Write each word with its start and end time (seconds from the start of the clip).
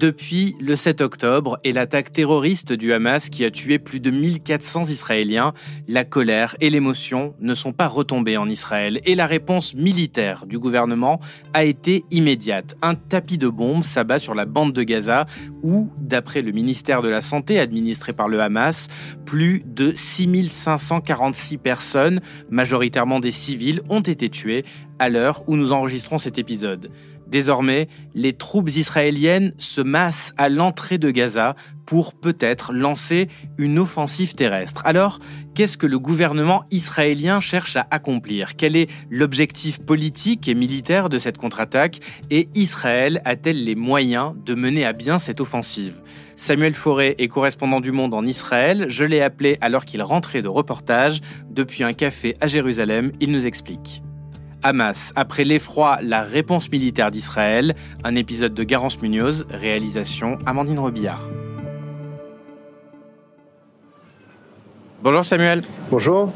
depuis 0.00 0.56
le 0.58 0.76
7 0.76 1.02
octobre 1.02 1.58
et 1.62 1.74
l'attaque 1.74 2.10
terroriste 2.10 2.72
du 2.72 2.94
Hamas 2.94 3.28
qui 3.28 3.44
a 3.44 3.50
tué 3.50 3.78
plus 3.78 4.00
de 4.00 4.10
1400 4.10 4.84
Israéliens, 4.84 5.52
la 5.88 6.04
colère 6.04 6.56
et 6.60 6.70
l'émotion 6.70 7.34
ne 7.38 7.52
sont 7.52 7.74
pas 7.74 7.86
retombées 7.86 8.38
en 8.38 8.48
Israël 8.48 9.02
et 9.04 9.14
la 9.14 9.26
réponse 9.26 9.74
militaire 9.74 10.46
du 10.46 10.58
gouvernement 10.58 11.20
a 11.52 11.64
été 11.64 12.06
immédiate. 12.10 12.76
Un 12.80 12.94
tapis 12.94 13.36
de 13.36 13.48
bombes 13.48 13.84
s'abat 13.84 14.18
sur 14.18 14.34
la 14.34 14.46
bande 14.46 14.72
de 14.72 14.82
Gaza 14.84 15.26
où, 15.62 15.90
d'après 15.98 16.40
le 16.40 16.52
ministère 16.52 17.02
de 17.02 17.10
la 17.10 17.20
Santé 17.20 17.60
administré 17.60 18.14
par 18.14 18.28
le 18.28 18.40
Hamas, 18.40 18.88
plus 19.26 19.62
de 19.66 19.92
6546 19.94 21.58
personnes, 21.58 22.20
majoritairement 22.48 23.20
des 23.20 23.32
civils, 23.32 23.82
ont 23.90 24.00
été 24.00 24.30
tuées 24.30 24.64
à 24.98 25.10
l'heure 25.10 25.42
où 25.46 25.56
nous 25.56 25.72
enregistrons 25.72 26.18
cet 26.18 26.38
épisode. 26.38 26.90
Désormais, 27.30 27.88
les 28.14 28.32
troupes 28.32 28.70
israéliennes 28.70 29.52
se 29.56 29.80
massent 29.80 30.34
à 30.36 30.48
l'entrée 30.48 30.98
de 30.98 31.12
Gaza 31.12 31.54
pour 31.86 32.14
peut-être 32.14 32.72
lancer 32.72 33.28
une 33.56 33.78
offensive 33.78 34.34
terrestre. 34.34 34.82
Alors, 34.84 35.20
qu'est-ce 35.54 35.78
que 35.78 35.86
le 35.86 35.98
gouvernement 35.98 36.64
israélien 36.70 37.38
cherche 37.38 37.76
à 37.76 37.86
accomplir? 37.90 38.56
Quel 38.56 38.76
est 38.76 38.90
l'objectif 39.10 39.78
politique 39.78 40.48
et 40.48 40.54
militaire 40.54 41.08
de 41.08 41.18
cette 41.20 41.38
contre-attaque? 41.38 42.00
Et 42.30 42.48
Israël 42.54 43.22
a-t-elle 43.24 43.64
les 43.64 43.76
moyens 43.76 44.34
de 44.44 44.54
mener 44.54 44.84
à 44.84 44.92
bien 44.92 45.20
cette 45.20 45.40
offensive? 45.40 46.00
Samuel 46.34 46.74
Forêt 46.74 47.14
est 47.18 47.28
correspondant 47.28 47.80
du 47.80 47.92
Monde 47.92 48.14
en 48.14 48.26
Israël. 48.26 48.86
Je 48.88 49.04
l'ai 49.04 49.20
appelé 49.20 49.56
alors 49.60 49.84
qu'il 49.84 50.02
rentrait 50.02 50.42
de 50.42 50.48
reportage 50.48 51.20
depuis 51.50 51.84
un 51.84 51.92
café 51.92 52.36
à 52.40 52.48
Jérusalem. 52.48 53.12
Il 53.20 53.30
nous 53.30 53.46
explique. 53.46 54.02
Hamas, 54.62 55.12
après 55.16 55.44
l'effroi, 55.44 55.98
la 56.02 56.22
réponse 56.22 56.70
militaire 56.70 57.10
d'Israël, 57.10 57.74
un 58.04 58.14
épisode 58.14 58.54
de 58.54 58.62
Garance 58.62 59.00
Munoz, 59.00 59.46
réalisation 59.50 60.38
Amandine 60.46 60.78
Robillard. 60.78 61.30
Bonjour 65.02 65.24
Samuel. 65.24 65.62
Bonjour. 65.90 66.32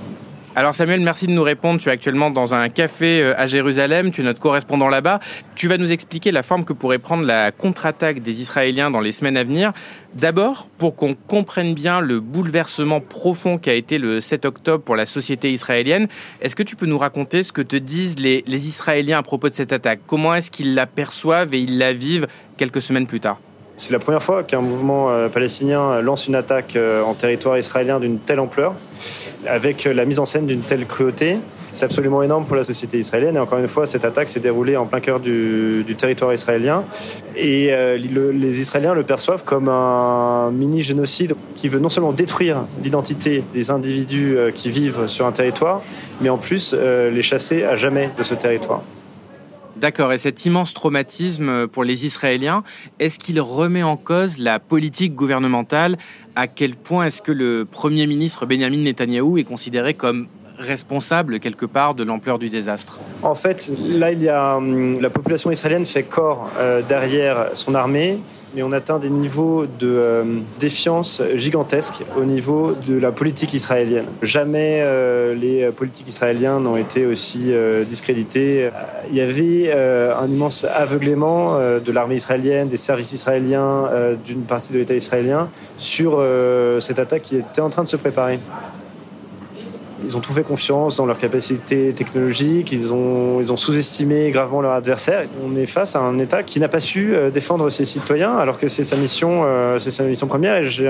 Alors 0.56 0.72
Samuel, 0.72 1.00
merci 1.00 1.27
de 1.27 1.33
nous 1.33 1.42
répondre. 1.42 1.80
Tu 1.80 1.88
es 1.88 1.92
actuellement 1.92 2.30
dans 2.30 2.55
un 2.55 2.69
café 2.69 3.20
euh, 3.20 3.34
à 3.36 3.47
Jérusalem, 3.47 4.12
tu 4.12 4.20
es 4.20 4.24
notre 4.24 4.38
correspondant 4.38 4.88
là-bas. 4.88 5.19
Tu 5.56 5.66
vas 5.66 5.78
nous 5.78 5.91
expliquer 5.91 6.30
la 6.30 6.44
forme 6.44 6.64
que 6.64 6.72
pourrait 6.72 7.00
prendre 7.00 7.24
la 7.24 7.50
contre-attaque 7.50 8.20
des 8.20 8.41
Israéliens 8.41 8.92
dans 8.92 9.00
les 9.00 9.10
semaines 9.10 9.36
à 9.36 9.42
venir. 9.42 9.72
D'abord, 10.14 10.69
pour 10.78 10.94
qu'on 10.94 11.14
comprenne 11.14 11.75
bien 11.75 12.00
le 12.00 12.20
bouleversement 12.20 13.00
profond 13.00 13.58
qu'a 13.58 13.75
été 13.75 13.98
le 13.98 14.20
7 14.20 14.44
octobre 14.44 14.84
pour 14.84 14.94
la 14.94 15.06
société 15.06 15.52
israélienne, 15.52 16.06
est-ce 16.41 16.55
que 16.55 16.62
tu 16.62 16.77
peux 16.77 16.86
nous 16.86 16.98
raconter 16.98 17.42
ce 17.42 17.52
que 17.52 17.62
te 17.62 17.75
disent 17.75 18.20
les, 18.20 18.44
les 18.47 18.69
Israéliens 18.69 19.19
à 19.19 19.22
propos 19.25 19.48
de 19.48 19.55
cette 19.55 19.72
attaque? 19.72 20.02
Comment 20.06 20.36
est-ce 20.36 20.52
qu'ils 20.52 20.77
la 20.77 20.86
perçoivent 20.86 21.52
et 21.52 21.58
ils 21.58 21.78
la 21.78 21.92
vivent 21.92 22.28
quelques 22.58 22.80
semaines 22.80 23.08
plus 23.08 23.19
tard? 23.19 23.41
C'est 23.77 23.92
la 23.92 23.98
première 23.98 24.22
fois 24.22 24.44
qu'un 24.44 24.61
mouvement 24.61 25.11
euh, 25.11 25.28
palestinien 25.28 26.00
lance 26.00 26.28
une 26.28 26.36
attaque 26.36 26.77
euh, 26.77 27.03
en 27.03 27.14
territoire 27.14 27.58
israélien 27.58 27.98
d'une 27.98 28.19
telle 28.19 28.39
ampleur, 28.39 28.75
avec 29.47 29.86
euh, 29.86 29.92
la 29.92 30.05
mise 30.05 30.20
en 30.20 30.27
scène 30.27 30.47
d'une 30.47 30.61
telle 30.61 30.86
cruauté. 30.86 31.39
C'est 31.72 31.84
absolument 31.84 32.22
énorme 32.22 32.44
pour 32.44 32.55
la 32.55 32.62
société 32.62 32.98
israélienne. 32.98 33.34
Et 33.34 33.41
encore 33.41 33.58
une 33.58 33.66
fois, 33.66 33.84
cette 33.84 34.05
attaque 34.05 34.28
s'est 34.28 34.39
déroulée 34.39 34.77
en 34.77 34.86
plein 34.86 35.00
cœur 35.00 35.19
du, 35.19 35.84
territoire 35.98 36.33
israélien. 36.33 36.84
Et 37.34 37.75
les 37.98 38.61
Israéliens 38.61 38.94
le 38.94 39.03
perçoivent 39.03 39.42
comme 39.42 39.69
un 39.69 40.53
mini-génocide 40.53 41.34
qui 41.56 41.69
veut 41.69 41.81
non 41.81 41.88
seulement 41.88 42.12
détruire 42.12 42.59
l'identité 42.84 43.42
des 43.53 43.72
individus 43.72 44.36
qui 44.55 44.70
vivent 44.70 45.09
sur 45.09 45.27
un 45.27 45.33
territoire, 45.33 45.83
mais 46.20 46.28
en 46.28 46.38
plus 46.38 46.75
les 46.75 47.22
chasser 47.22 47.64
à 47.64 47.75
jamais 47.75 48.11
de 48.16 48.22
ce 48.22 48.36
territoire. 48.36 48.84
D'accord, 49.76 50.12
et 50.12 50.18
cet 50.18 50.44
immense 50.44 50.72
traumatisme 50.72 51.66
pour 51.66 51.82
les 51.82 52.06
Israéliens, 52.06 52.62
est-ce 53.00 53.18
qu'il 53.18 53.40
remet 53.40 53.82
en 53.82 53.96
cause 53.96 54.38
la 54.38 54.60
politique 54.60 55.14
gouvernementale? 55.14 55.96
À 56.36 56.46
quel 56.46 56.76
point 56.76 57.06
est-ce 57.06 57.20
que 57.20 57.32
le 57.32 57.64
Premier 57.64 58.06
ministre 58.06 58.46
Benjamin 58.46 58.78
Netanyahou 58.78 59.38
est 59.38 59.44
considéré 59.44 59.94
comme 59.94 60.28
responsable 60.58 61.40
quelque 61.40 61.66
part 61.66 61.94
de 61.94 62.04
l'ampleur 62.04 62.38
du 62.38 62.50
désastre? 62.50 63.00
En 63.22 63.34
fait, 63.34 63.72
là, 63.80 64.56
hum, 64.56 65.00
la 65.00 65.10
population 65.10 65.50
israélienne 65.50 65.86
fait 65.86 66.04
corps 66.04 66.50
euh, 66.58 66.82
derrière 66.82 67.50
son 67.54 67.74
armée 67.74 68.18
mais 68.54 68.62
on 68.62 68.72
atteint 68.72 68.98
des 68.98 69.10
niveaux 69.10 69.66
de 69.66 69.88
euh, 69.88 70.25
défiance 70.60 71.20
gigantesques 71.34 72.04
au 72.16 72.25
niveau 72.25 72.75
de 72.87 72.97
la 72.98 73.10
politique 73.10 73.53
israélienne. 73.54 74.06
Jamais 74.22 74.81
euh, 74.82 75.34
les 75.34 75.70
politiques 75.72 76.09
israéliens 76.09 76.60
n'ont 76.60 76.76
été 76.76 77.06
aussi 77.06 77.53
euh, 77.53 77.84
discrédités. 77.84 78.70
Il 79.10 79.16
y 79.16 79.20
avait 79.20 79.72
un 79.72 80.26
immense 80.28 80.65
aveuglement 80.65 81.59
de 81.59 81.92
l'armée 81.92 82.16
israélienne, 82.16 82.69
des 82.69 82.76
services 82.76 83.12
israéliens, 83.12 83.88
d'une 84.25 84.42
partie 84.42 84.72
de 84.72 84.78
l'État 84.78 84.94
israélien 84.94 85.48
sur 85.76 86.22
cette 86.81 86.98
attaque 86.98 87.22
qui 87.22 87.36
était 87.36 87.60
en 87.60 87.71
train 87.71 87.82
de 87.82 87.88
se 87.88 87.97
préparer. 87.97 88.38
Ils 90.04 90.16
ont 90.16 90.20
tout 90.20 90.32
fait 90.32 90.42
confiance 90.42 90.97
dans 90.97 91.06
leurs 91.06 91.19
capacités 91.19 91.92
technologiques, 91.92 92.72
ils 92.72 92.92
ont, 92.92 93.56
sous-estimé 93.56 94.31
gravement 94.31 94.60
leur 94.60 94.72
adversaire. 94.72 95.25
On 95.44 95.54
est 95.56 95.66
face 95.66 95.97
à 95.97 96.00
un 96.00 96.19
État 96.19 96.42
qui 96.42 96.60
n'a 96.60 96.69
pas 96.69 96.81
su 96.81 97.15
euh, 97.15 97.31
défendre 97.31 97.70
ses 97.70 97.84
citoyens 97.84 98.37
alors 98.37 98.59
que 98.59 98.69
c'est 98.69 98.84
sa 98.84 98.97
mission, 98.97 99.42
euh, 99.44 99.78
sa 99.78 100.04
mission 100.04 100.26
première 100.26 100.56
et 100.56 100.69
j'ai 100.69 100.88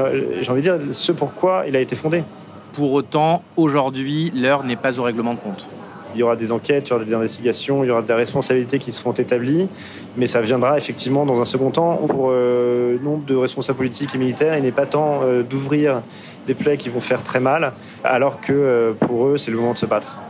envie 0.49 0.63
de 0.63 0.77
dire 0.77 0.79
ce 0.93 1.13
pourquoi 1.13 1.65
il 1.69 1.77
a 1.77 1.81
été 1.81 1.95
fondé. 1.95 2.25
Pour 2.73 2.93
autant, 2.93 3.43
aujourd'hui, 3.57 4.33
l'heure 4.35 4.65
n'est 4.65 4.77
pas 4.77 4.99
au 4.99 5.03
règlement 5.03 5.35
de 5.35 5.39
compte. 5.39 5.69
Il 6.15 6.21
y 6.21 6.23
aura 6.23 6.37
des 6.37 6.53
enquêtes, 6.53 6.89
il 6.89 6.91
y 6.91 6.95
aura 6.95 7.05
des 7.05 7.15
investigations, 7.15 7.85
il 7.85 7.89
y 7.89 7.91
aura 7.91 8.03
des 8.03 8.13
responsabilités 8.13 8.79
qui 8.79 8.93
seront 8.93 9.13
établies, 9.13 9.69
mais 10.17 10.27
ça 10.27 10.41
viendra 10.41 10.79
effectivement 10.79 11.27
dans 11.27 11.41
un 11.41 11.45
second 11.45 11.71
temps. 11.71 11.97
Pour 12.09 12.29
euh, 12.31 12.99
nombre 13.03 13.25
de 13.25 13.35
responsables 13.35 13.79
politiques 13.79 14.15
et 14.15 14.19
militaires, 14.19 14.57
il 14.57 14.63
n'est 14.63 14.73
pas 14.73 14.87
temps 14.87 15.21
euh, 15.23 15.43
d'ouvrir 15.43 16.03
des 16.47 16.55
plaies 16.55 16.77
qui 16.77 16.89
vont 16.89 17.01
faire 17.01 17.23
très 17.23 17.41
mal, 17.41 17.73
alors 18.05 18.41
que 18.41 18.53
euh, 18.53 18.93
pour 18.93 19.27
eux, 19.27 19.39
c'est 19.39 19.51
le 19.51 19.57
moment 19.57 19.73
de 19.73 19.79
se 19.79 19.87
battre. 19.87 20.24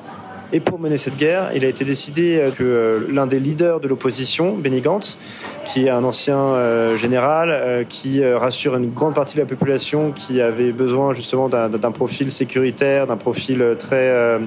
Et 0.54 0.60
pour 0.60 0.78
mener 0.78 0.97
cette 0.98 1.16
guerre, 1.16 1.50
il 1.56 1.65
a 1.65 1.69
été 1.69 1.84
décidé 1.84 2.38
euh, 2.38 2.53
que 2.53 2.62
euh, 2.62 3.00
l'un 3.10 3.26
des 3.26 3.41
leaders 3.41 3.81
de 3.81 3.88
l'opposition, 3.88 4.54
Benny 4.56 4.81
Gantz, 4.81 5.19
qui 5.65 5.87
est 5.87 5.91
un 5.91 6.04
ancien 6.04 6.38
euh, 6.38 6.97
général, 6.97 7.84
qui 7.88 8.25
rassure 8.25 8.76
une 8.76 8.92
grande 8.92 9.15
partie 9.15 9.34
de 9.34 9.41
la 9.41 9.47
population 9.47 10.12
qui 10.12 10.41
avait 10.41 10.70
besoin 10.70 11.12
justement 11.12 11.48
d'un 11.48 11.91
profil 11.91 12.31
sécuritaire, 12.31 13.09
d'un 13.09 13.16
profil 13.16 13.75
très 13.78 14.38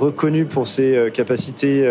reconnu 0.00 0.46
pour 0.46 0.66
ses 0.66 1.10
capacités 1.12 1.86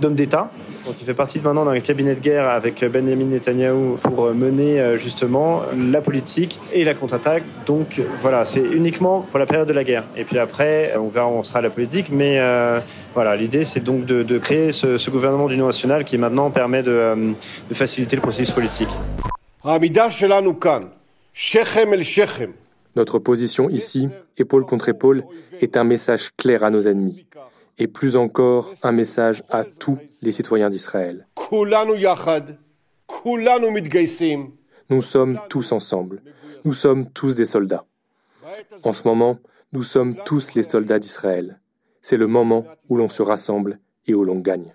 d'homme 0.00 0.14
d'État, 0.14 0.50
donc 0.86 0.96
il 1.00 1.04
fait 1.04 1.14
partie 1.14 1.40
maintenant 1.40 1.64
d'un 1.64 1.78
cabinet 1.80 2.14
de 2.14 2.20
guerre 2.20 2.48
avec 2.48 2.84
Benjamin 2.84 3.24
Netanyahu 3.24 3.96
pour 4.02 4.32
mener 4.32 4.96
justement 4.96 5.62
la 5.76 6.00
politique 6.00 6.60
et 6.72 6.84
la 6.84 6.94
contre-attaque. 6.94 7.44
Donc 7.66 8.00
voilà, 8.20 8.44
c'est 8.44 8.62
uniquement 8.62 9.26
pour 9.30 9.38
la 9.38 9.46
période 9.46 9.68
de 9.68 9.72
la 9.72 9.84
guerre. 9.84 10.04
Et 10.16 10.24
puis 10.24 10.38
après, 10.38 10.94
on 10.96 11.08
verra 11.08 11.28
où 11.28 11.34
on 11.34 11.42
sera 11.42 11.60
la 11.60 11.70
politique, 11.70 12.06
mais 12.10 12.40
voilà, 13.14 13.36
l'idée 13.36 13.64
c'est 13.64 13.80
donc 13.80 14.04
de, 14.04 14.38
créer 14.38 14.72
ce, 14.72 15.10
gouvernement 15.10 15.48
d'union 15.48 15.66
nationale 15.66 16.04
qui 16.04 16.18
maintenant 16.18 16.50
permet 16.50 16.82
de, 16.82 16.90
euh, 16.90 17.32
faciliter 17.72 18.16
le 18.16 18.22
processus 18.22 18.52
politique. 18.52 18.88
Notre 22.96 23.18
position 23.18 23.70
ici, 23.70 24.08
épaule 24.36 24.66
contre 24.66 24.88
épaule, 24.88 25.24
est 25.60 25.76
un 25.76 25.84
message 25.84 26.30
clair 26.36 26.64
à 26.64 26.70
nos 26.70 26.82
ennemis, 26.82 27.26
et 27.78 27.86
plus 27.86 28.16
encore 28.16 28.74
un 28.82 28.92
message 28.92 29.42
à 29.50 29.64
tous 29.64 29.98
les 30.20 30.32
citoyens 30.32 30.68
d'Israël. 30.68 31.26
Nous 34.90 35.02
sommes 35.02 35.40
tous 35.48 35.72
ensemble, 35.72 36.22
nous 36.64 36.74
sommes 36.74 37.10
tous 37.10 37.34
des 37.34 37.46
soldats. 37.46 37.84
En 38.82 38.92
ce 38.92 39.06
moment, 39.06 39.38
nous 39.72 39.82
sommes 39.82 40.16
tous 40.26 40.54
les 40.54 40.62
soldats 40.62 40.98
d'Israël 40.98 41.61
c'est 42.02 42.16
le 42.16 42.26
moment 42.26 42.66
où 42.88 42.96
l'on 42.96 43.08
se 43.08 43.22
rassemble 43.22 43.78
et 44.06 44.14
où 44.14 44.24
l'on 44.24 44.38
gagne. 44.38 44.74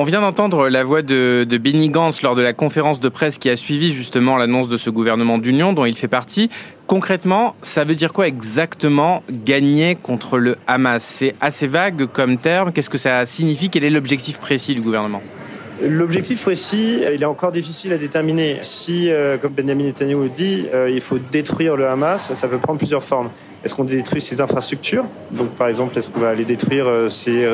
On 0.00 0.04
vient 0.04 0.20
d'entendre 0.20 0.68
la 0.68 0.84
voix 0.84 1.02
de, 1.02 1.42
de 1.42 1.58
Benny 1.58 1.88
Gantz 1.88 2.22
lors 2.22 2.36
de 2.36 2.40
la 2.40 2.52
conférence 2.52 3.00
de 3.00 3.08
presse 3.08 3.36
qui 3.36 3.50
a 3.50 3.56
suivi 3.56 3.92
justement 3.92 4.36
l'annonce 4.36 4.68
de 4.68 4.76
ce 4.76 4.90
gouvernement 4.90 5.38
d'union 5.38 5.72
dont 5.72 5.84
il 5.86 5.96
fait 5.96 6.06
partie. 6.06 6.50
Concrètement, 6.86 7.56
ça 7.62 7.82
veut 7.82 7.96
dire 7.96 8.12
quoi 8.12 8.28
exactement 8.28 9.24
gagner 9.28 9.96
contre 9.96 10.38
le 10.38 10.54
Hamas? 10.68 11.02
C'est 11.02 11.34
assez 11.40 11.66
vague 11.66 12.06
comme 12.06 12.38
terme. 12.38 12.72
Qu'est-ce 12.72 12.90
que 12.90 12.96
ça 12.96 13.26
signifie? 13.26 13.70
Quel 13.70 13.84
est 13.84 13.90
l'objectif 13.90 14.38
précis 14.38 14.76
du 14.76 14.82
gouvernement? 14.82 15.20
L'objectif 15.80 16.42
précis, 16.42 17.02
il 17.14 17.22
est 17.22 17.26
encore 17.26 17.52
difficile 17.52 17.92
à 17.92 17.98
déterminer. 17.98 18.58
Si, 18.62 19.10
euh, 19.10 19.38
comme 19.38 19.52
Benjamin 19.52 19.84
Netanyahu 19.84 20.28
dit, 20.28 20.66
euh, 20.74 20.90
il 20.90 21.00
faut 21.00 21.18
détruire 21.18 21.76
le 21.76 21.86
Hamas, 21.86 22.34
ça 22.34 22.48
peut 22.48 22.58
prendre 22.58 22.78
plusieurs 22.78 23.04
formes. 23.04 23.30
Est-ce 23.64 23.76
qu'on 23.76 23.84
détruit 23.84 24.20
ses 24.20 24.40
infrastructures? 24.40 25.04
Donc, 25.30 25.50
par 25.50 25.68
exemple, 25.68 25.96
est-ce 25.96 26.10
qu'on 26.10 26.18
va 26.18 26.30
aller 26.30 26.44
détruire 26.44 26.86
euh, 26.88 27.08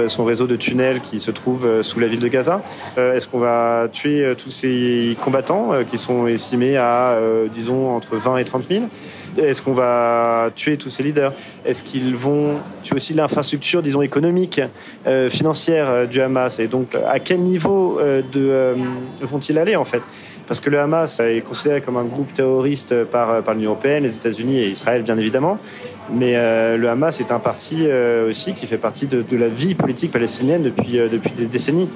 son 0.09 0.25
réseau 0.25 0.47
de 0.47 0.57
tunnels 0.57 1.01
qui 1.01 1.21
se 1.21 1.31
trouve 1.31 1.83
sous 1.83 2.01
la 2.01 2.07
ville 2.07 2.21
de 2.21 2.29
Gaza? 2.29 2.63
Est-ce 2.97 3.29
qu'on 3.29 3.41
va 3.41 3.89
tuer 3.93 4.35
tous 4.39 4.51
ces 4.51 5.17
combattants 5.23 5.73
qui 5.87 5.99
sont 5.99 6.27
estimés 6.27 6.77
à, 6.77 7.19
disons, 7.53 7.95
entre 7.95 8.17
20 8.17 8.39
et 8.39 8.45
30 8.45 8.65
000 8.69 8.85
Est-ce 9.39 9.63
qu'on 9.63 9.73
va 9.73 10.51
tuer 10.55 10.77
tous 10.77 10.91
ces 10.91 11.03
leaders? 11.03 11.33
Est-ce 11.65 11.83
qu'ils 11.83 12.15
vont 12.15 12.59
tuer 12.83 12.97
aussi 12.97 13.15
l'infrastructure, 13.15 13.83
disons, 13.83 14.03
économique, 14.03 14.61
euh, 15.07 15.31
financière 15.31 15.89
euh, 15.89 16.07
du 16.07 16.21
Hamas? 16.21 16.59
Et 16.59 16.67
donc, 16.67 16.97
à 17.07 17.19
quel 17.21 17.41
niveau 17.41 18.01
de, 18.01 18.77
vont-ils 19.21 19.59
aller, 19.59 19.77
en 19.77 19.85
fait? 19.85 20.03
Parce 20.47 20.61
que 20.61 20.71
le 20.71 20.79
Hamas 20.79 21.21
est 21.21 21.43
considéré 21.43 21.81
comme 21.81 21.97
un 21.97 22.05
groupe 22.05 22.33
terroriste 22.33 23.05
par, 23.05 23.43
par 23.43 23.55
l'Union 23.55 23.71
européenne, 23.71 24.05
les 24.05 24.17
États-Unis 24.17 24.59
et 24.59 24.69
Israël, 24.69 25.03
bien 25.03 25.19
évidemment. 25.19 25.59
Mais 26.13 26.37
euh, 26.37 26.77
le 26.77 26.89
Hamas 26.89 27.21
est 27.21 27.33
un 27.33 27.39
parti 27.39 27.85
euh, 27.87 28.29
aussi 28.29 28.53
qui 28.53 28.67
fait 28.67 28.77
partie 28.77 29.07
de, 29.07 29.25
la 29.37 29.49
vie 29.49 29.75
politique 29.75 30.13
palestinienne 30.13 30.63
depuis, 30.63 30.99
euh, 30.99 31.09
des 31.09 31.47
décennies. 31.47 31.89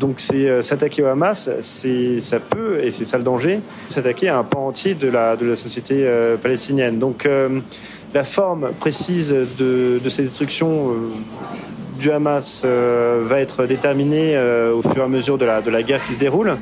Donc 0.00 0.20
s'attaquer 0.20 1.02
au 1.02 1.06
Hamas, 1.06 1.48
ça 1.60 2.40
peut, 2.40 2.80
et 2.82 2.90
c'est 2.90 3.04
ça 3.04 3.18
le 3.18 3.24
danger, 3.24 3.60
s'attaquer 3.88 4.28
à 4.28 4.38
un 4.38 4.44
pan 4.44 4.66
entier 4.66 4.94
de 4.94 5.08
la, 5.08 5.36
société 5.54 6.08
palestinienne. 6.42 6.98
Donc 6.98 7.28
la 8.14 8.24
forme 8.24 8.70
précise 8.78 9.34
de, 9.58 10.00
ces 10.08 10.24
destructions 10.24 10.94
du 11.98 12.10
Hamas 12.10 12.64
va 12.64 13.40
être 13.40 13.66
déterminée 13.66 14.36
au 14.74 14.82
fur 14.82 14.98
et 14.98 15.02
à 15.02 15.08
mesure 15.08 15.38
de 15.38 15.44
la 15.44 15.82
guerre 15.82 16.02
qui 16.02 16.14
se 16.14 16.18
déroule. 16.18 16.56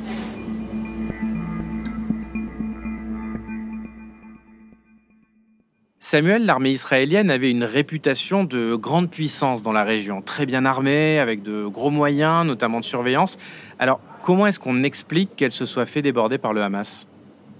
Samuel, 6.11 6.45
l'armée 6.45 6.71
israélienne 6.71 7.31
avait 7.31 7.49
une 7.49 7.63
réputation 7.63 8.43
de 8.43 8.75
grande 8.75 9.09
puissance 9.09 9.61
dans 9.61 9.71
la 9.71 9.85
région, 9.85 10.21
très 10.21 10.45
bien 10.45 10.65
armée, 10.65 11.19
avec 11.19 11.41
de 11.41 11.65
gros 11.67 11.89
moyens, 11.89 12.45
notamment 12.45 12.81
de 12.81 12.83
surveillance. 12.83 13.37
Alors, 13.79 14.01
comment 14.21 14.45
est-ce 14.45 14.59
qu'on 14.59 14.83
explique 14.83 15.37
qu'elle 15.37 15.53
se 15.53 15.65
soit 15.65 15.85
fait 15.85 16.01
déborder 16.01 16.37
par 16.37 16.51
le 16.51 16.63
Hamas? 16.63 17.07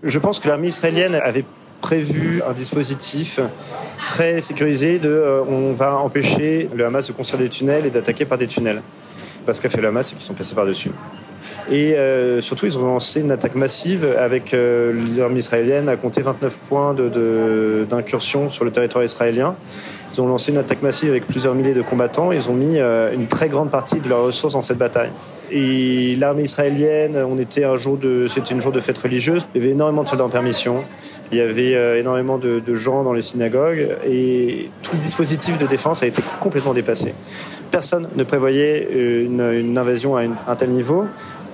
Je 0.04 0.20
pense 0.20 0.42
que 0.42 0.50
l'armée 0.50 0.68
israélienne 0.68 1.16
avait 1.16 1.46
prévu 1.80 2.44
un 2.46 2.52
dispositif 2.52 3.40
très 4.06 4.42
sécurisé 4.42 5.00
de 5.00 5.08
euh, 5.08 5.44
on 5.48 5.72
va 5.72 5.96
empêcher 5.96 6.68
le 6.76 6.86
Hamas 6.86 7.08
de 7.08 7.14
construire 7.14 7.44
des 7.44 7.50
tunnels 7.50 7.86
et 7.86 7.90
d'attaquer 7.90 8.26
par 8.26 8.38
des 8.38 8.48
tunnels. 8.48 8.82
Parce 9.46 9.62
qu'a 9.62 9.70
fait 9.70 9.80
le 9.80 9.88
Hamas, 9.88 10.10
c'est 10.10 10.16
qu'ils 10.16 10.26
sont 10.26 10.34
passés 10.34 10.56
par-dessus. 10.56 10.92
Et 11.70 11.96
euh, 11.96 12.42
surtout, 12.42 12.66
ils 12.66 12.78
ont 12.78 12.86
lancé 12.86 13.22
une 13.22 13.32
attaque 13.32 13.56
massive 13.56 14.06
avec 14.18 14.54
euh, 14.54 14.94
l'armée 15.18 15.40
israélienne 15.40 15.90
à 15.90 15.96
compter 15.96 16.22
29 16.22 16.58
points 16.70 16.94
d'incursion 16.94 18.50
sur 18.50 18.66
le 18.66 18.72
territoire 18.72 19.04
israélien. 19.04 19.56
Ils 20.14 20.22
ont 20.22 20.28
lancé 20.28 20.52
une 20.52 20.58
attaque 20.58 20.82
massive 20.82 21.10
avec 21.10 21.26
plusieurs 21.26 21.56
milliers 21.56 21.74
de 21.74 21.82
combattants. 21.82 22.32
Ils 22.34 22.50
ont 22.50 22.54
mis 22.54 22.80
euh, 22.80 23.14
une 23.14 23.28
très 23.28 23.48
grande 23.48 23.70
partie 23.70 24.00
de 24.02 24.10
leurs 24.10 24.24
ressources 24.24 24.54
dans 24.54 24.62
cette 24.62 24.78
bataille. 24.78 25.12
Et 25.52 26.16
l'armée 26.18 26.44
israélienne, 26.44 27.16
on 27.18 27.38
était 27.38 27.64
un 27.64 27.78
jour 27.78 27.98
de, 27.98 28.28
c'était 28.28 28.54
une 28.54 28.62
jour 28.62 28.74
de 28.74 28.80
fête 28.80 28.98
religieuse. 28.98 29.48
Il 29.56 29.62
y 29.62 29.64
avait 29.64 29.74
énormément 29.74 30.04
de 30.04 30.10
soldats 30.10 30.26
en 30.26 30.30
permission. 30.30 30.84
Il 31.32 31.38
y 31.38 31.42
avait 31.42 32.00
énormément 32.00 32.38
de 32.38 32.76
gens 32.76 33.04
dans 33.04 33.14
les 33.14 33.22
synagogues 33.22 33.88
et 34.06 34.70
tout 34.84 34.92
le 34.94 35.02
dispositif 35.02 35.58
de 35.58 35.66
défense 35.66 36.04
a 36.04 36.08
été 36.08 36.22
complètement 36.42 36.74
dépassé. 36.74 37.14
Personne 37.72 38.10
ne 38.16 38.24
prévoyait 38.24 39.24
une, 39.24 39.78
invasion 39.78 40.18
à 40.18 40.22
un 40.22 40.56
tel 40.56 40.70
niveau. 40.70 41.06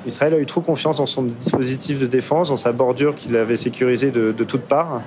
Israël 0.05 0.33
a 0.33 0.39
eu 0.39 0.45
trop 0.45 0.61
confiance 0.61 0.97
dans 0.97 1.05
son 1.05 1.23
dispositif 1.23 1.99
de 1.99 2.07
défense, 2.07 2.49
dans 2.49 2.57
sa 2.57 2.71
bordure 2.71 3.15
qu'il 3.15 3.35
avait 3.35 3.57
sécurisée 3.57 4.09
de, 4.09 4.31
de 4.31 4.43
toutes 4.43 4.61
parts. 4.61 5.01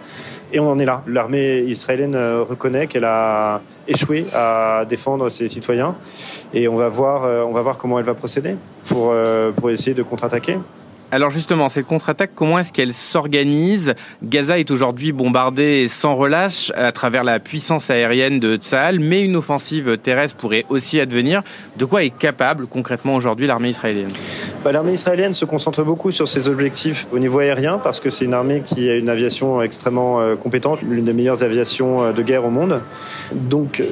Et 0.53 0.59
on 0.59 0.69
en 0.69 0.79
est 0.79 0.85
là. 0.85 1.03
L'armée 1.07 1.61
israélienne 1.61 2.15
euh, 2.15 2.43
reconnaît 2.43 2.87
qu'elle 2.87 3.05
a 3.05 3.61
échoué 3.87 4.27
à 4.35 4.85
défendre 4.89 5.29
ses 5.29 5.49
citoyens. 5.49 5.95
Et 6.53 6.67
on 6.67 6.77
va 6.77 6.89
voir, 6.89 7.25
euh, 7.25 7.43
on 7.43 7.53
va 7.53 7.63
voir 7.63 7.79
comment 7.79 7.99
elle 7.99 8.05
va 8.05 8.15
procéder 8.15 8.57
pour, 8.87 9.11
euh, 9.13 9.53
pour 9.53 9.71
essayer 9.71 9.95
de 9.95 10.03
contre-attaquer. 10.03 10.59
Alors 11.13 11.31
justement, 11.31 11.69
cette 11.69 11.87
contre-attaque, 11.87 12.31
comment 12.37 12.61
est-ce 12.61 12.73
qu'elle 12.73 12.95
s'organise? 12.95 13.95
Gaza 14.23 14.61
est 14.61 14.71
aujourd'hui 14.71 15.11
bombardée 15.11 15.89
sans 15.89 16.15
relâche 16.15 16.71
à 16.77 16.93
travers 16.93 17.25
la 17.25 17.41
puissance 17.41 17.91
aérienne 17.91 18.39
de 18.39 18.55
Tsahal, 18.55 19.01
mais 19.01 19.25
une 19.25 19.35
offensive 19.35 19.99
terrestre 19.99 20.37
pourrait 20.37 20.65
aussi 20.69 21.01
advenir. 21.01 21.43
De 21.79 21.85
quoi 21.85 22.05
est 22.05 22.17
capable 22.17 22.69
concrètement 22.69 23.17
aujourd'hui 23.17 23.49
l'armée 23.49 23.71
israélienne? 23.71 24.11
Bah, 24.63 24.71
L'armée 24.71 24.93
israélienne 24.93 25.33
se 25.33 25.45
concentre 25.45 25.83
beaucoup 25.83 26.13
sur 26.13 26.29
ses 26.29 26.49
objectifs 26.49 27.09
au 27.13 27.19
niveau 27.19 27.41
aérien 27.41 27.79
parce 27.79 27.99
que 27.99 28.09
c'est 28.09 28.27
une 28.27 28.35
armée 28.35 28.63
qui 28.65 28.89
a 28.89 28.95
une 28.95 29.09
aviation 29.09 29.63
extrêmement 29.63 30.21
euh, 30.21 30.37
compétente, 30.37 30.81
l'une 30.83 31.07
des 31.07 31.13
meilleures 31.13 31.43
aviations 31.43 32.05
euh, 32.05 32.13
de 32.13 32.23
guerre 32.23 32.45
au 32.45 32.51
monde. 32.51 32.83
Donc 33.33 33.83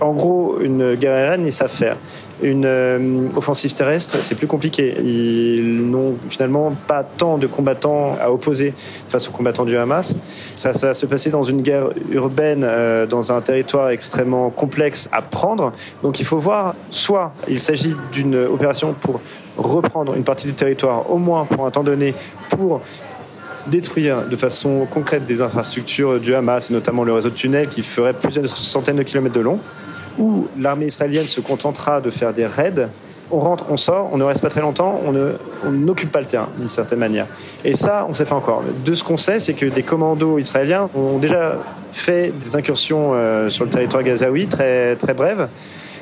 en 0.00 0.12
gros, 0.12 0.58
une 0.60 0.94
guerre 0.94 1.14
aérienne, 1.14 1.46
ils 1.46 1.52
savent. 1.52 1.96
Une 2.42 2.64
euh, 2.64 3.28
offensive 3.36 3.74
terrestre, 3.74 4.22
c'est 4.22 4.34
plus 4.34 4.46
compliqué. 4.46 4.94
Ils 5.02 5.90
n'ont 5.90 6.16
finalement 6.28 6.72
pas 6.86 7.04
tant 7.04 7.36
de 7.36 7.46
combattants 7.46 8.16
à 8.20 8.30
opposer 8.30 8.72
face 9.08 9.28
aux 9.28 9.32
combattants 9.32 9.64
du 9.64 9.76
Hamas. 9.76 10.16
Ça, 10.52 10.72
va 10.72 10.94
se 10.94 11.06
passer 11.06 11.30
dans 11.30 11.42
une 11.42 11.62
guerre 11.62 11.88
urbaine, 12.10 12.62
euh, 12.64 13.06
dans 13.06 13.32
un 13.32 13.40
territoire 13.40 13.90
extrêmement 13.90 14.50
complexe 14.50 15.08
à 15.12 15.22
prendre. 15.22 15.72
Donc 16.02 16.20
il 16.20 16.26
faut 16.26 16.38
voir, 16.38 16.74
soit 16.88 17.32
il 17.48 17.60
s'agit 17.60 17.94
d'une 18.12 18.36
opération 18.36 18.94
pour 18.98 19.20
reprendre 19.58 20.14
une 20.14 20.24
partie 20.24 20.46
du 20.46 20.54
territoire, 20.54 21.10
au 21.10 21.18
moins 21.18 21.44
pour 21.44 21.66
un 21.66 21.70
temps 21.70 21.84
donné, 21.84 22.14
pour 22.48 22.80
détruire 23.66 24.26
de 24.26 24.36
façon 24.36 24.86
concrète 24.90 25.26
des 25.26 25.42
infrastructures 25.42 26.18
du 26.18 26.34
Hamas, 26.34 26.70
et 26.70 26.74
notamment 26.74 27.04
le 27.04 27.12
réseau 27.12 27.28
de 27.28 27.34
tunnels 27.34 27.68
qui 27.68 27.82
ferait 27.82 28.14
plusieurs 28.14 28.56
centaines 28.56 28.96
de 28.96 29.02
kilomètres 29.02 29.34
de 29.34 29.40
long 29.40 29.58
où 30.20 30.46
l'armée 30.58 30.86
israélienne 30.86 31.26
se 31.26 31.40
contentera 31.40 32.00
de 32.00 32.10
faire 32.10 32.32
des 32.32 32.46
raids. 32.46 32.88
On 33.32 33.40
rentre, 33.40 33.64
on 33.70 33.76
sort, 33.76 34.10
on 34.12 34.18
ne 34.18 34.24
reste 34.24 34.42
pas 34.42 34.48
très 34.50 34.60
longtemps, 34.60 35.00
on 35.04 35.70
n'occupe 35.70 36.10
pas 36.12 36.20
le 36.20 36.26
terrain 36.26 36.48
d'une 36.58 36.68
certaine 36.68 36.98
manière. 36.98 37.26
Et 37.64 37.74
ça, 37.74 38.04
on 38.06 38.10
ne 38.10 38.14
sait 38.14 38.24
pas 38.24 38.34
encore. 38.34 38.62
De 38.84 38.94
ce 38.94 39.02
qu'on 39.02 39.16
sait, 39.16 39.38
c'est 39.38 39.54
que 39.54 39.66
des 39.66 39.82
commandos 39.82 40.38
israéliens 40.38 40.90
ont 40.94 41.18
déjà 41.18 41.56
fait 41.92 42.32
des 42.38 42.56
incursions 42.56 43.12
euh, 43.14 43.48
sur 43.48 43.64
le 43.64 43.70
territoire 43.70 44.02
gazaoui 44.02 44.46
très, 44.46 44.96
très 44.96 45.14
brèves. 45.14 45.48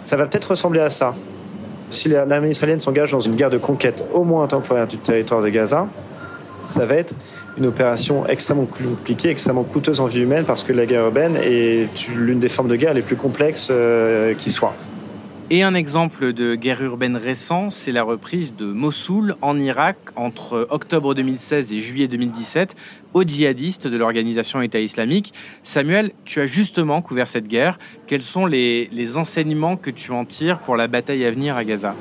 Ça 0.05 0.17
va 0.17 0.26
peut-être 0.26 0.50
ressembler 0.50 0.81
à 0.81 0.91
ça. 0.91 1.14
Si 1.91 2.09
l'armée 2.09 2.50
israélienne 2.50 2.81
s'engage 2.81 3.12
dans 3.12 3.21
une 3.21 3.37
guerre 3.37 3.50
de 3.50 3.59
conquête 3.59 4.05
au 4.12 4.25
moins 4.25 4.47
temporaire 4.47 4.87
du 4.87 4.99
territoire 4.99 5.43
de 5.43 5.49
Gaza, 5.49 5.87
ça 6.69 6.85
va 6.85 6.94
être 6.94 7.14
une 7.56 7.67
opération 7.67 8.27
extrêmement 8.27 8.67
compliquée, 8.67 9.31
extrêmement 9.31 9.65
coûteuse 9.65 10.00
en 10.00 10.06
vie 10.06 10.21
humaine, 10.21 10.45
parce 10.45 10.62
que 10.62 10.73
la 10.73 10.87
guerre 10.87 11.05
urbaine 11.06 11.37
est 11.37 11.89
l'une 12.15 12.39
des 12.39 12.49
formes 12.49 12.69
de 12.69 12.77
guerre 12.77 12.95
les 12.95 13.03
plus 13.03 13.17
complexes 13.17 13.69
euh, 13.71 14.35
qui 14.35 14.50
soient. 14.50 14.75
Et 15.50 15.62
un 15.62 15.75
exemple 15.75 16.35
de 16.35 16.56
guerre 16.56 16.83
urbaine 16.83 17.17
récent, 17.17 17.71
c'est 17.71 17.91
la 17.91 18.03
reprise 18.03 18.55
de 18.55 18.67
Mossoul 18.67 19.35
en 19.41 19.59
Irak 19.59 19.97
entre 20.15 20.67
octobre 20.69 21.15
2016 21.15 21.73
et 21.73 21.81
juillet 21.81 22.06
2017 22.06 22.77
aux 23.15 23.23
djihadistes 23.23 23.87
de 23.87 23.97
l'organisation 23.97 24.61
État 24.61 24.78
islamique. 24.78 25.33
Samuel, 25.62 26.12
tu 26.26 26.43
as 26.43 26.47
justement 26.47 27.00
couvert 27.00 27.28
cette 27.28 27.49
guerre. 27.49 27.78
Quels 28.07 28.23
sont 28.23 28.45
les, 28.45 29.17
enseignements 29.17 29.78
que 29.78 29.90
tu 29.90 30.12
en 30.12 30.26
tires 30.26 30.59
pour 30.59 30.76
la 30.76 30.87
bataille 30.87 31.25
à 31.25 31.31
venir 31.31 31.57
à 31.57 31.64
Gaza? 31.64 31.95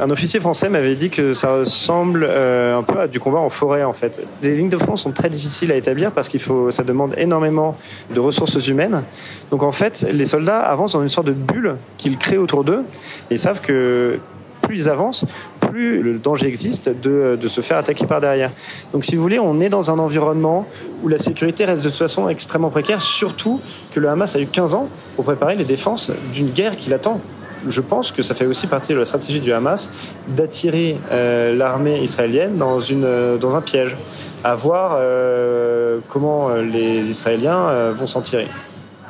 Un 0.00 0.10
officier 0.10 0.40
français 0.40 0.68
m'avait 0.68 0.94
dit 0.94 1.10
que 1.10 1.34
ça 1.34 1.54
ressemble 1.54 2.26
euh, 2.28 2.78
un 2.78 2.82
peu 2.82 3.00
à 3.00 3.08
du 3.08 3.20
combat 3.20 3.38
en 3.38 3.50
forêt 3.50 3.84
en 3.84 3.92
fait. 3.92 4.22
Les 4.42 4.54
lignes 4.54 4.68
de 4.68 4.78
front 4.78 4.96
sont 4.96 5.12
très 5.12 5.28
difficiles 5.28 5.70
à 5.70 5.76
établir 5.76 6.12
parce 6.12 6.28
qu'il 6.28 6.40
faut, 6.40 6.70
ça 6.70 6.82
demande 6.82 7.14
énormément 7.18 7.76
de 8.12 8.20
ressources 8.20 8.66
humaines. 8.66 9.02
Donc 9.50 9.62
en 9.62 9.72
fait, 9.72 10.06
les 10.10 10.24
soldats 10.24 10.60
avancent 10.60 10.94
dans 10.94 11.02
une 11.02 11.08
sorte 11.08 11.26
de 11.26 11.32
bulle 11.32 11.76
qu'ils 11.98 12.16
créent 12.16 12.38
autour 12.38 12.64
d'eux 12.64 12.84
et 13.30 13.36
savent 13.36 13.60
que 13.60 14.18
plus 14.62 14.76
ils 14.76 14.88
avancent, 14.88 15.24
plus 15.60 16.02
le 16.02 16.18
danger 16.18 16.46
existe 16.46 16.88
de, 16.88 17.36
de, 17.40 17.48
se 17.48 17.60
faire 17.60 17.76
attaquer 17.76 18.06
par 18.06 18.20
derrière. 18.20 18.50
Donc 18.92 19.04
si 19.04 19.16
vous 19.16 19.22
voulez, 19.22 19.40
on 19.40 19.60
est 19.60 19.68
dans 19.68 19.90
un 19.90 19.98
environnement 19.98 20.66
où 21.02 21.08
la 21.08 21.18
sécurité 21.18 21.64
reste 21.64 21.82
de 21.82 21.88
toute 21.88 21.98
façon 21.98 22.28
extrêmement 22.28 22.70
précaire, 22.70 23.00
surtout 23.00 23.60
que 23.92 23.98
le 23.98 24.08
Hamas 24.08 24.36
a 24.36 24.40
eu 24.40 24.46
15 24.46 24.74
ans 24.74 24.88
pour 25.16 25.24
préparer 25.24 25.56
les 25.56 25.64
défenses 25.64 26.12
d'une 26.32 26.50
guerre 26.50 26.76
qui 26.76 26.90
l'attend 26.90 27.20
je 27.68 27.80
pense 27.80 28.12
que 28.12 28.22
ça 28.22 28.34
fait 28.34 28.46
aussi 28.46 28.66
partie 28.66 28.92
de 28.92 28.98
la 28.98 29.04
stratégie 29.04 29.40
du 29.40 29.52
Hamas 29.52 29.90
d'attirer 30.28 30.96
euh, 31.10 31.54
l'armée 31.54 32.02
israélienne 32.02 32.56
dans, 32.56 32.80
une, 32.80 33.04
euh, 33.04 33.36
dans 33.36 33.56
un 33.56 33.60
piège, 33.60 33.96
à 34.44 34.54
voir 34.54 34.96
euh, 34.96 35.98
comment 36.08 36.50
les 36.56 37.08
Israéliens 37.08 37.92
vont 37.92 38.06
s'en 38.06 38.22
tirer. 38.22 38.48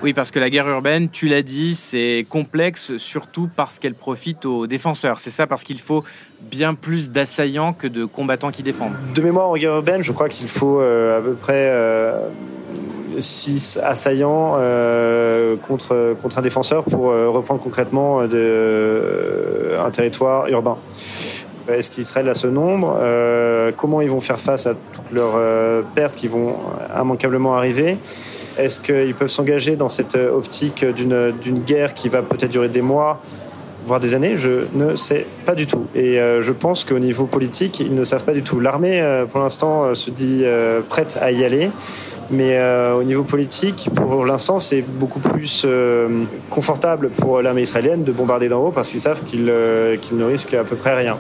Oui, 0.02 0.12
parce 0.12 0.32
que 0.32 0.40
la 0.40 0.50
guerre 0.50 0.68
urbaine, 0.68 1.08
tu 1.08 1.28
l'as 1.28 1.42
dit, 1.42 1.76
c'est 1.76 2.26
complexe, 2.28 2.96
surtout 2.96 3.48
parce 3.54 3.78
qu'elle 3.78 3.94
profite 3.94 4.44
aux 4.46 4.66
défenseurs. 4.66 5.20
C'est 5.20 5.30
ça, 5.30 5.46
parce 5.46 5.62
qu'il 5.62 5.78
faut 5.78 6.02
bien 6.40 6.74
plus 6.74 7.12
d'assaillants 7.12 7.72
que 7.72 7.86
de 7.86 8.04
combattants 8.04 8.50
qui 8.50 8.64
défendent. 8.64 8.94
De 9.14 9.22
mémoire 9.22 9.48
en 9.48 9.56
guerre 9.56 9.76
urbaine, 9.76 10.02
je 10.02 10.10
crois 10.10 10.28
qu'il 10.28 10.48
faut 10.48 10.80
à 10.80 11.20
peu 11.22 11.34
près 11.34 11.72
6 13.18 13.78
assaillants 13.82 14.54
euh, 14.56 15.56
contre, 15.56 16.16
contre 16.22 16.38
un 16.38 16.42
défenseur 16.42 16.84
pour 16.84 17.10
euh, 17.10 17.28
reprendre 17.28 17.60
concrètement 17.60 18.26
de, 18.26 19.76
un 19.84 19.90
territoire 19.90 20.48
urbain. 20.48 20.76
Est-ce 21.68 21.90
qu'Israël 21.90 22.28
a 22.28 22.34
ce 22.34 22.46
nombre? 22.48 22.98
Euh, 23.00 23.70
Comment 23.76 24.00
ils 24.00 24.10
vont 24.10 24.20
faire 24.20 24.40
face 24.40 24.66
à 24.66 24.74
toutes 24.74 25.12
leurs 25.12 25.38
pertes 25.94 26.16
qui 26.16 26.28
vont 26.28 26.56
immanquablement 26.98 27.56
arriver? 27.56 27.98
Est-ce 28.58 28.80
qu'ils 28.80 29.14
peuvent 29.14 29.30
s'engager 29.30 29.76
dans 29.76 29.88
cette 29.88 30.16
optique 30.16 30.84
d'une 30.84 31.60
guerre 31.60 31.94
qui 31.94 32.08
va 32.08 32.22
peut-être 32.22 32.50
durer 32.50 32.68
des 32.68 32.82
mois? 32.82 33.20
Voire 33.86 34.00
des 34.00 34.14
années, 34.14 34.36
je 34.36 34.64
ne 34.74 34.96
sais 34.96 35.26
pas 35.44 35.54
du 35.54 35.66
tout. 35.66 35.86
Et 35.94 36.20
euh, 36.20 36.42
je 36.42 36.52
pense 36.52 36.84
qu'au 36.84 36.98
niveau 36.98 37.26
politique, 37.26 37.80
ils 37.80 37.94
ne 37.94 38.04
savent 38.04 38.24
pas 38.24 38.32
du 38.32 38.42
tout. 38.42 38.60
L'armée, 38.60 39.00
euh, 39.00 39.26
pour 39.26 39.40
l'instant, 39.40 39.84
euh, 39.84 39.94
se 39.94 40.10
dit 40.10 40.44
prête 40.88 41.18
à 41.20 41.32
y 41.32 41.44
aller. 41.44 41.70
Mais 42.30 42.58
au 42.96 43.02
niveau 43.02 43.24
politique, 43.24 43.90
pour 43.94 44.24
l'instant, 44.24 44.58
c'est 44.58 44.80
beaucoup 44.80 45.18
plus 45.18 45.66
confortable 46.48 47.10
pour 47.10 47.42
l'armée 47.42 47.62
israélienne 47.62 48.04
de 48.04 48.12
bombarder 48.12 48.48
d'en 48.48 48.64
haut 48.64 48.70
parce 48.70 48.90
qu'ils 48.90 49.00
savent 49.00 49.22
qu'ils 49.24 49.44
ne 49.44 50.24
risquent 50.24 50.54
à 50.54 50.64
peu 50.64 50.76
près 50.76 50.94
rien. 50.94 51.18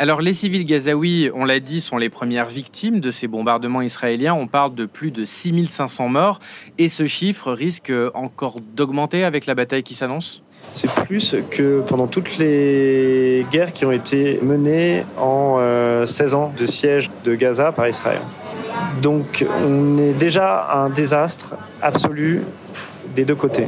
Alors 0.00 0.20
les 0.20 0.32
civils 0.32 0.64
gazaouis, 0.64 1.28
on 1.34 1.44
l'a 1.44 1.58
dit, 1.58 1.80
sont 1.80 1.96
les 1.96 2.08
premières 2.08 2.48
victimes 2.48 3.00
de 3.00 3.10
ces 3.10 3.26
bombardements 3.26 3.82
israéliens. 3.82 4.32
On 4.32 4.46
parle 4.46 4.72
de 4.76 4.86
plus 4.86 5.10
de 5.10 5.24
6500 5.24 6.08
morts 6.08 6.38
et 6.78 6.88
ce 6.88 7.06
chiffre 7.06 7.50
risque 7.50 7.92
encore 8.14 8.60
d'augmenter 8.76 9.24
avec 9.24 9.46
la 9.46 9.56
bataille 9.56 9.82
qui 9.82 9.94
s'annonce? 9.94 10.44
C'est 10.70 10.92
plus 10.92 11.34
que 11.50 11.80
pendant 11.80 12.06
toutes 12.06 12.38
les 12.38 13.44
guerres 13.50 13.72
qui 13.72 13.86
ont 13.86 13.92
été 13.92 14.38
menées 14.40 15.04
en 15.16 15.56
16 16.06 16.34
euh, 16.34 16.36
ans 16.36 16.52
de 16.56 16.66
siège 16.66 17.10
de 17.24 17.34
Gaza 17.34 17.72
par 17.72 17.88
Israël. 17.88 18.20
Donc 19.02 19.44
on 19.64 19.98
est 19.98 20.12
déjà 20.12 20.68
un 20.74 20.90
désastre 20.90 21.56
absolu 21.82 22.42
des 23.16 23.24
deux 23.24 23.34
côtés. 23.34 23.66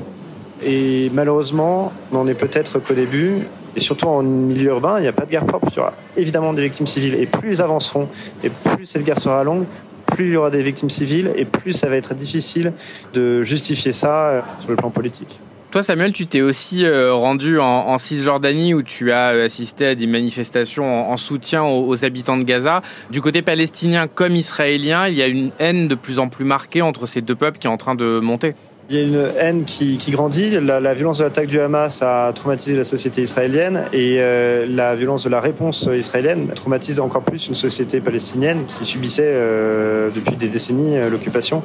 Et 0.63 1.11
malheureusement, 1.13 1.93
on 2.13 2.17
n'en 2.17 2.27
est 2.29 2.35
peut-être 2.35 2.79
qu'au 2.79 2.95
début. 2.95 3.47
Et 3.77 3.81
surtout 3.81 4.07
en 4.07 4.23
milieu 4.23 4.71
urbain, 4.71 4.99
il 4.99 5.03
n'y 5.03 5.09
a 5.09 5.13
pas 5.13 5.25
de 5.25 5.31
guerre 5.31 5.47
propre. 5.47 5.69
Il 5.71 5.77
y 5.77 5.81
aura 5.81 5.93
évidemment 6.17 6.53
des 6.53 6.63
victimes 6.63 6.87
civiles. 6.87 7.15
Et 7.15 7.27
plus 7.27 7.51
ils 7.53 7.63
avanceront, 7.63 8.09
et 8.43 8.51
plus 8.51 8.87
cette 8.87 9.05
guerre 9.05 9.21
sera 9.21 9.45
longue, 9.45 9.65
plus 10.07 10.29
il 10.29 10.33
y 10.33 10.37
aura 10.37 10.51
des 10.51 10.63
victimes 10.63 10.91
civiles, 10.91 11.31
et 11.37 11.45
plus 11.45 11.73
ça 11.73 11.89
va 11.89 11.97
être 11.97 12.15
difficile 12.15 12.73
de 13.15 13.43
justifier 13.43 13.93
ça 13.93 14.29
euh, 14.29 14.41
sur 14.61 14.71
le 14.71 14.77
plan 14.77 14.91
politique. 14.91 15.41
Toi, 15.71 15.85
Samuel, 15.85 16.13
tu 16.13 16.27
t'es 16.27 16.41
aussi 16.41 16.85
euh, 16.85 17.15
rendu 17.15 17.61
en, 17.61 17.97
Cisjordanie 17.97 18.75
où 18.75 18.83
tu 18.83 19.13
as 19.13 19.31
euh, 19.31 19.47
assisté 19.47 19.87
à 19.87 19.95
des 19.95 20.09
manifestations 20.09 21.09
en, 21.09 21.17
soutien 21.17 21.63
aux, 21.63 22.05
habitants 22.05 22.37
de 22.37 22.43
Gaza. 22.43 22.83
Du 23.13 23.21
côté 23.21 23.41
palestinien 23.41 24.09
comme 24.09 24.35
israélien, 24.35 25.07
il 25.07 25.15
y 25.15 25.23
a 25.23 25.29
une 25.29 25.53
haine 25.61 25.87
de 25.87 25.95
plus 25.95 26.19
en 26.19 26.29
plus 26.29 26.45
marquée 26.45 26.83
entre 26.83 27.07
ces 27.07 27.21
deux 27.21 27.37
peuples 27.37 27.59
qui 27.61 27.69
est 27.69 27.71
en 27.71 27.77
train 27.77 27.95
de 27.95 28.19
monter. 28.19 28.55
Il 28.93 28.97
y 28.97 28.99
a 28.99 29.03
une 29.05 29.31
haine 29.39 29.65
qui, 29.65 29.99
grandit. 30.09 30.51
La, 30.51 30.95
violence 30.95 31.19
de 31.19 31.23
l'attaque 31.23 31.47
du 31.47 31.61
Hamas 31.61 32.03
a 32.03 32.33
traumatisé 32.35 32.75
la 32.75 32.83
société 32.83 33.23
israélienne 33.23 33.85
et 33.93 34.17
euh, 34.19 34.67
la 34.69 34.97
violence 34.97 35.23
de 35.23 35.29
la 35.29 35.41
réponse 35.41 35.89
israélienne 35.95 36.49
traumatise 36.57 36.99
encore 36.99 37.23
plus 37.23 37.47
une 37.47 37.55
société 37.55 38.01
palestinienne 38.01 38.65
qui 38.67 38.85
subissait 38.85 39.31
euh, 39.33 40.11
depuis 40.13 40.35
des 40.35 40.49
décennies 40.49 40.97
euh, 40.97 41.09
l'occupation. 41.09 41.63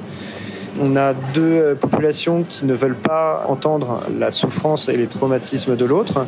On 0.82 0.96
a 0.96 1.13
deux 1.34 1.75
populations 1.79 2.44
qui 2.48 2.65
ne 2.65 2.74
veulent 2.74 2.96
pas 2.96 3.46
entendre 3.48 4.01
la 4.17 4.32
souffrance 4.32 4.89
et 4.89 4.98
les 4.98 5.08
traumatismes 5.08 5.75
de 5.75 5.86
l'autre. 5.86 6.25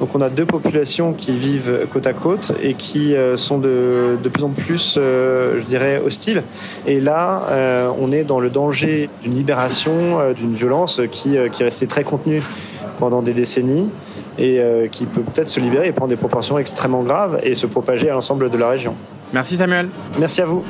Donc 0.00 0.14
on 0.14 0.20
a 0.20 0.28
deux 0.28 0.44
populations 0.44 1.12
qui 1.14 1.36
vivent 1.36 1.86
côte 1.90 2.06
à 2.06 2.12
côte 2.12 2.52
et 2.62 2.74
qui 2.74 3.14
euh, 3.14 3.36
sont 3.36 3.58
de, 3.58 4.18
de 4.22 4.28
plus 4.28 4.44
en 4.44 4.50
plus, 4.50 4.96
euh, 4.98 5.60
je 5.60 5.64
dirais, 5.64 6.02
hostiles. 6.04 6.42
Et 6.86 7.00
là, 7.00 7.44
euh, 7.50 7.90
on 7.98 8.12
est 8.12 8.24
dans 8.24 8.40
le 8.40 8.50
danger 8.50 9.08
d'une 9.22 9.34
libération, 9.34 10.32
d'une 10.34 10.54
violence 10.54 11.00
qui, 11.10 11.36
qui 11.52 11.62
est 11.62 11.64
restée 11.64 11.86
très 11.86 12.04
contenue 12.04 12.42
pendant 12.98 13.22
des 13.22 13.32
décennies 13.32 13.88
et 14.38 14.60
qui 14.90 15.06
peut 15.06 15.22
peut-être 15.22 15.48
se 15.48 15.60
libérer 15.60 15.88
et 15.88 15.92
prendre 15.92 16.10
des 16.10 16.16
proportions 16.16 16.58
extrêmement 16.58 17.02
graves 17.02 17.40
et 17.42 17.54
se 17.54 17.66
propager 17.66 18.10
à 18.10 18.12
l'ensemble 18.12 18.50
de 18.50 18.58
la 18.58 18.68
région. 18.68 18.94
Merci 19.32 19.56
Samuel. 19.56 19.88
Merci 20.18 20.42
à 20.42 20.46
vous. 20.46 20.62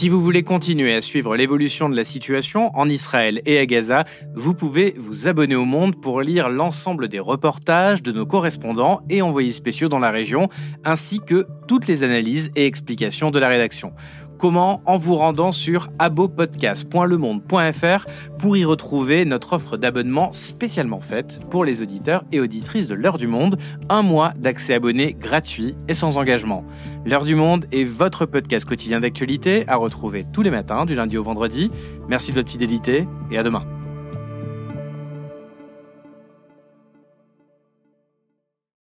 Si 0.00 0.08
vous 0.08 0.22
voulez 0.22 0.44
continuer 0.44 0.94
à 0.94 1.02
suivre 1.02 1.36
l'évolution 1.36 1.90
de 1.90 1.94
la 1.94 2.06
situation 2.06 2.74
en 2.74 2.88
Israël 2.88 3.42
et 3.44 3.58
à 3.58 3.66
Gaza, 3.66 4.06
vous 4.34 4.54
pouvez 4.54 4.94
vous 4.96 5.28
abonner 5.28 5.56
au 5.56 5.66
Monde 5.66 6.00
pour 6.00 6.22
lire 6.22 6.48
l'ensemble 6.48 7.06
des 7.06 7.18
reportages 7.18 8.02
de 8.02 8.10
nos 8.10 8.24
correspondants 8.24 9.02
et 9.10 9.20
envoyés 9.20 9.52
spéciaux 9.52 9.90
dans 9.90 9.98
la 9.98 10.10
région, 10.10 10.48
ainsi 10.86 11.20
que 11.20 11.46
toutes 11.68 11.86
les 11.86 12.02
analyses 12.02 12.50
et 12.56 12.64
explications 12.64 13.30
de 13.30 13.38
la 13.38 13.48
rédaction. 13.48 13.92
Comment 14.40 14.82
En 14.86 14.96
vous 14.96 15.16
rendant 15.16 15.52
sur 15.52 15.88
abopodcast.lemonde.fr 15.98 18.06
pour 18.38 18.56
y 18.56 18.64
retrouver 18.64 19.26
notre 19.26 19.52
offre 19.52 19.76
d'abonnement 19.76 20.32
spécialement 20.32 21.02
faite 21.02 21.40
pour 21.50 21.66
les 21.66 21.82
auditeurs 21.82 22.24
et 22.32 22.40
auditrices 22.40 22.88
de 22.88 22.94
l'heure 22.94 23.18
du 23.18 23.26
monde, 23.26 23.58
un 23.90 24.00
mois 24.00 24.32
d'accès 24.38 24.72
abonné 24.72 25.12
gratuit 25.12 25.76
et 25.88 25.94
sans 25.94 26.16
engagement. 26.16 26.64
L'heure 27.04 27.24
du 27.24 27.34
monde 27.34 27.66
est 27.70 27.84
votre 27.84 28.24
podcast 28.24 28.64
quotidien 28.64 29.00
d'actualité 29.00 29.68
à 29.68 29.76
retrouver 29.76 30.24
tous 30.32 30.40
les 30.40 30.50
matins 30.50 30.86
du 30.86 30.94
lundi 30.94 31.18
au 31.18 31.22
vendredi. 31.22 31.70
Merci 32.08 32.30
de 32.30 32.36
votre 32.36 32.50
fidélité 32.50 33.06
et 33.30 33.36
à 33.36 33.42
demain. 33.42 33.79